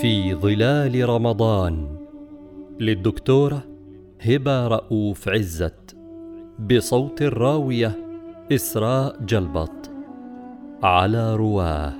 [0.00, 1.98] في ظلال رمضان
[2.80, 3.64] للدكتورة
[4.20, 5.96] هبة رؤوف عزت
[6.58, 7.96] بصوت الراوية
[8.52, 9.90] إسراء جلبط
[10.82, 11.94] على رواه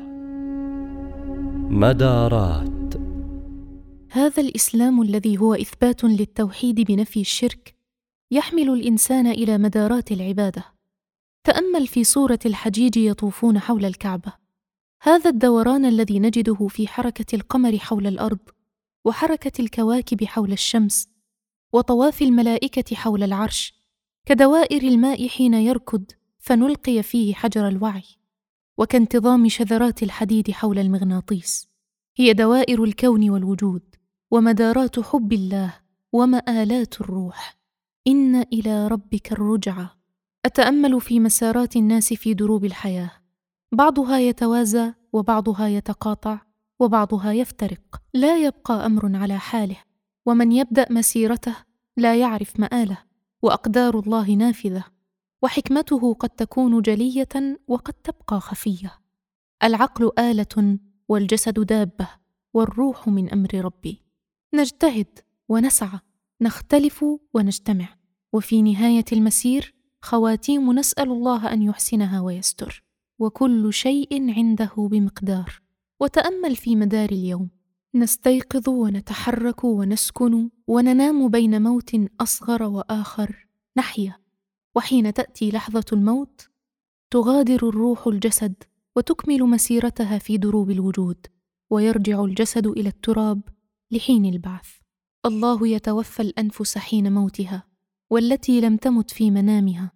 [1.70, 2.95] مدارات.
[4.10, 7.74] هذا الإسلام الذي هو إثبات للتوحيد بنفي الشرك
[8.30, 10.64] يحمل الإنسان إلى مدارات العبادة.
[11.44, 14.48] تأمل في سوره الحجيج يطوفون حول الكعبة.
[15.02, 18.38] هذا الدوران الذي نجده في حركة القمر حول الأرض
[19.05, 21.09] وحركة الكواكب حول الشمس
[21.73, 23.74] وطواف الملائكة حول العرش
[24.27, 26.05] كدوائر الماء حين يركض
[26.38, 28.05] فنلقي فيه حجر الوعي
[28.79, 31.69] وكانتظام شذرات الحديد حول المغناطيس.
[32.16, 33.83] هي دوائر الكون والوجود
[34.30, 35.74] ومدارات حب الله
[36.12, 37.59] ومآلات الروح.
[38.07, 39.88] إن إلى ربك الرجعى
[40.45, 43.10] أتأمل في مسارات الناس في دروب الحياة.
[43.72, 46.40] بعضها يتوازى وبعضها يتقاطع
[46.80, 48.02] وبعضها يفترق.
[48.15, 49.76] لا يبقى أمر على حاله
[50.26, 51.56] ومن يبدأ مسيرته
[51.96, 52.98] لا يعرف مآله
[53.43, 54.84] وأقدار الله نافذة
[55.43, 58.98] وحكمته قد تكون جلية وقد تبقى خفية.
[59.62, 60.78] العقل آلة
[61.09, 62.09] والجسد دابة
[62.54, 64.03] والروح من أمر ربي.
[64.54, 66.00] نجتهد ونسعى
[66.41, 67.04] نختلف
[67.34, 67.98] ونجتمع.
[68.32, 72.88] وفي نهاية المسير خواتيم نسأل الله أن يحسنها ويستر.
[73.19, 75.62] وكل شيء عنده بمقدار.
[76.00, 77.50] وتأمل في مدار اليوم.
[77.94, 83.47] نستيقظ ونتحرك ونسكن وننام بين موت أصغر وآخر.
[83.77, 84.16] نحيا.
[84.77, 86.49] وحين تأتي لحظة الموت
[87.11, 88.55] تغادر الروح الجسد
[88.97, 91.27] وتكمل مسيرتها في دروب الوجود.
[91.71, 93.41] ويرجع الجسد إلى التراب
[93.91, 94.69] لحين البعث.
[95.27, 97.62] الله يتوفى الأنفس حين موتها
[98.11, 99.93] والتي لم تمت في منامها.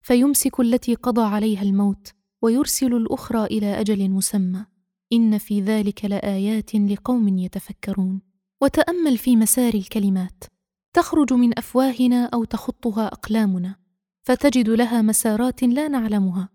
[0.00, 2.12] فيمسك التي قضى عليها الموت
[2.46, 4.66] ويرسل الأخرى إلى أجل مسمى.
[5.12, 8.20] إن في ذلك لآيات لقوم يتفكرون.
[8.62, 10.44] وتأمل في مسار الكلمات.
[10.92, 13.76] تخرج من أفواهنا أو تخطها أقلامنا.
[14.22, 16.48] فتجد لها مسارات لا نعلمها.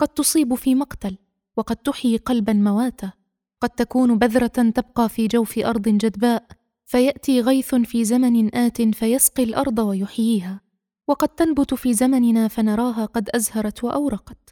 [0.00, 1.16] قد تصيب في مقتل.
[1.56, 3.12] وقد تحيي قلبا مواتا.
[3.60, 6.46] قد تكون بذرة تبقى في جوف أرض جدباء.
[6.84, 10.60] فيأتي غيث في زمن آت فيسقي الأرض ويحييها.
[11.08, 14.51] وقد تنبت في زمننا فنراها قد أزهرت وأورقت.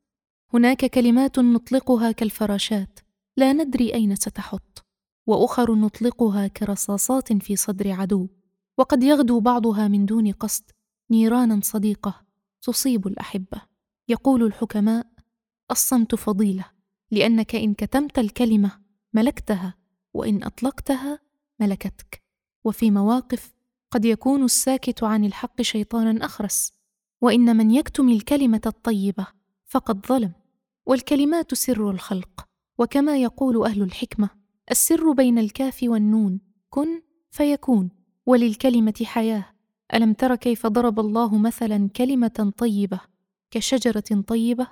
[0.54, 3.00] هناك كلمات نطلقها كالفراشات
[3.36, 4.86] لا ندري أين ستحط
[5.26, 8.28] وأخر نطلقها كرصاصات في صدر عدو
[8.78, 10.64] وقد يغدو بعضها من دون قصد
[11.10, 12.22] نيرانا صديقة
[12.62, 13.62] تصيب الأحبة.
[14.08, 15.06] يقول الحكماء
[15.70, 16.64] الصمت فضيلة
[17.10, 18.80] لأنك إن كتمت الكلمة
[19.12, 19.74] ملكتها
[20.14, 21.18] وإن أطلقتها
[21.60, 22.22] ملكتك.
[22.64, 23.54] وفي مواقف
[23.90, 26.72] قد يكون الساكت عن الحق شيطانا أخرس
[27.20, 29.26] وإن من يكتم الكلمة الطيبة
[29.66, 30.39] فقد ظلم.
[30.90, 32.46] والكلمات سر الخلق
[32.78, 34.30] وكما يقول أهل الحكمة
[34.70, 36.40] السر بين الكاف والنون
[36.70, 37.90] كن فيكون
[38.26, 39.44] وللكلمة حياة.
[39.94, 43.00] ألم تر كيف ضرب الله مثلا كلمة طيبة
[43.50, 44.66] كشجرة طيبة؟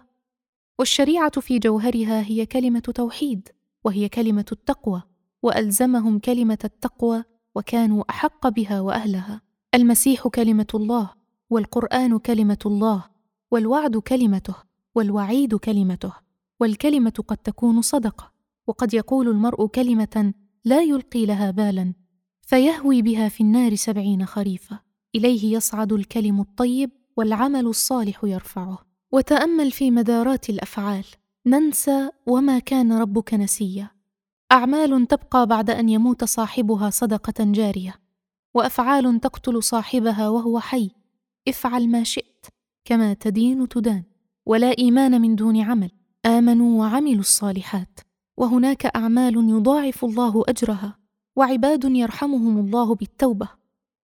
[0.79, 3.49] والشريعة في جوهرها هي كلمة توحيد
[3.85, 5.03] وهي كلمة التقوى
[5.43, 7.25] وألزمهم كلمة التقوى
[7.55, 9.41] وكانوا أحق بها وأهلها.
[9.75, 11.11] المسيح كلمة الله
[11.51, 13.05] والقرآن كلمة الله
[13.51, 14.68] والوعد كلمته.
[14.99, 16.13] والوعيد كلمته
[16.61, 18.33] والكلمة قد تكون صدقة
[18.67, 21.95] وقد يقول المرء كلمة لا يلقي لها بالا
[22.43, 24.79] فيهوي بها في النار سبعين خريفا
[25.15, 28.79] إليه يصعد الكلم الطيب والعمل الصالح يرفعه.
[29.13, 31.05] وتأمل في مدارات الأفعال
[31.47, 33.91] ننسى وما كان ربك نسيا.
[34.53, 37.95] أعمال تبقى بعد أن يموت صاحبها صدقة جارية
[38.55, 40.91] وأفعال تقتل صاحبها وهو حي.
[41.49, 42.47] افعل ما شئت
[42.85, 44.03] كما تدين تدان.
[44.49, 45.91] ولا إيمان من دون عمل.
[46.27, 48.01] آمنوا وعملوا الصالحات.
[48.37, 50.99] وهناك أعمال يضاعف الله أجرها.
[51.37, 53.49] وعباد يرحمهم الله بالتوبة.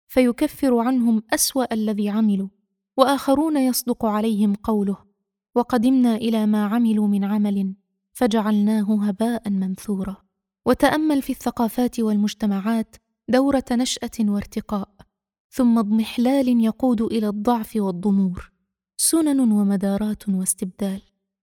[0.08, 2.48] فيكفر عنهم أسوأ الذي عملوا.
[2.96, 4.96] وآخرون يصدق عليهم قوله.
[5.54, 7.74] وقدمنا إلى ما عملوا من عمل.
[8.12, 10.16] فجعلناه هباء منثورا.
[10.66, 12.96] وتأمل في الثقافات والمجتمعات
[13.28, 14.88] دورة نشأة وارتقاء.
[15.50, 18.51] ثم اضمحلال يقود إلى الضعف والضمور.
[19.04, 21.02] سنن ومدارات واستبدال.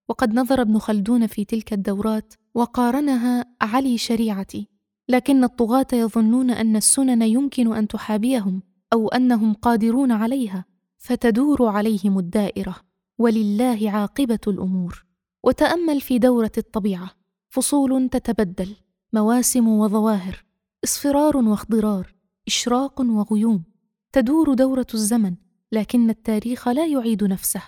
[0.09, 4.67] وقد نظر ابن خلدون في تلك الدورات وقارنها علي شريعتي.
[5.09, 8.61] لكن الطغاة يظنون أن السنن يمكن أن تحابيهم
[8.93, 10.65] أو أنهم قادرون عليها
[10.97, 12.75] فتدور عليهم الدائرة.
[13.17, 15.05] ولله عاقبة الأمور.
[15.43, 17.11] وتأمل في دورة الطبيعة.
[17.49, 18.75] فصول تتبدل.
[19.13, 20.45] مواسم وظواهر.
[20.83, 22.15] اصفرار واخضرار
[22.47, 23.63] إشراق وغيوم.
[24.11, 25.48] تدور دورة الزمن.
[25.71, 27.63] لكن التاريخ لا يعيد نفسه.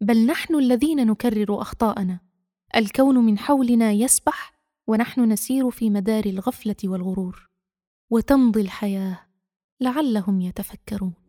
[0.00, 2.20] بل نحن الذين نكرر أخطاءنا.
[2.76, 4.52] الكون من حولنا يسبح
[4.86, 7.50] ونحن نسير في مدار الغفلة والغرور.
[8.10, 9.18] وتمضي الحياة
[9.80, 11.27] لعلهم يتفكرون.